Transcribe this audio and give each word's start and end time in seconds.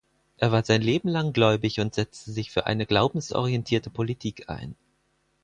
Er 0.37 0.51
war 0.51 0.63
sein 0.65 0.81
Leben 0.81 1.09
lang 1.09 1.31
gläubig 1.31 1.79
und 1.79 1.93
setzte 1.93 2.31
sich 2.31 2.49
für 2.49 2.65
eine 2.65 2.87
glaubensorientierte 2.87 3.91
Politik 3.91 4.49
ein. 4.49 4.73